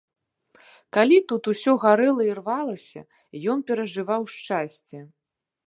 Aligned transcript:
Калі 0.95 1.17
тут 1.31 1.49
усё 1.51 1.75
гарэла 1.83 2.23
і 2.29 2.31
рвалася, 2.39 3.01
ён 3.55 3.63
перажываў 3.69 4.21
шчасце. 4.37 4.99